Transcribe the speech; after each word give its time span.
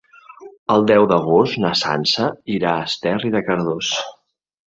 El 0.75 0.85
deu 0.91 1.03
d'agost 1.11 1.59
na 1.65 1.73
Sança 1.83 2.25
irà 2.55 2.73
a 2.79 2.87
Esterri 2.91 3.31
de 3.37 3.43
Cardós. 3.51 3.93